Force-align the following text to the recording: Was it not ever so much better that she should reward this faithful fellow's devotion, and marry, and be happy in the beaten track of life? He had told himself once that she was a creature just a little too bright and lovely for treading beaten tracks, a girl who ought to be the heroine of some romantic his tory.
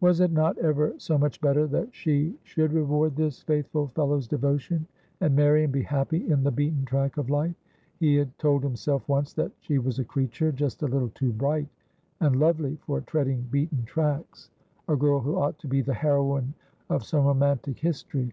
Was 0.00 0.18
it 0.18 0.32
not 0.32 0.58
ever 0.58 0.94
so 0.98 1.16
much 1.16 1.40
better 1.40 1.64
that 1.68 1.94
she 1.94 2.36
should 2.42 2.72
reward 2.72 3.14
this 3.14 3.40
faithful 3.42 3.86
fellow's 3.94 4.26
devotion, 4.26 4.84
and 5.20 5.36
marry, 5.36 5.62
and 5.62 5.72
be 5.72 5.82
happy 5.82 6.28
in 6.28 6.42
the 6.42 6.50
beaten 6.50 6.84
track 6.84 7.16
of 7.16 7.30
life? 7.30 7.54
He 8.00 8.16
had 8.16 8.36
told 8.36 8.64
himself 8.64 9.08
once 9.08 9.32
that 9.34 9.52
she 9.60 9.78
was 9.78 10.00
a 10.00 10.04
creature 10.04 10.50
just 10.50 10.82
a 10.82 10.88
little 10.88 11.10
too 11.10 11.32
bright 11.32 11.68
and 12.18 12.34
lovely 12.40 12.78
for 12.84 13.00
treading 13.02 13.42
beaten 13.48 13.84
tracks, 13.84 14.50
a 14.88 14.96
girl 14.96 15.20
who 15.20 15.36
ought 15.38 15.60
to 15.60 15.68
be 15.68 15.82
the 15.82 15.94
heroine 15.94 16.52
of 16.88 17.04
some 17.04 17.24
romantic 17.24 17.78
his 17.78 18.02
tory. 18.02 18.32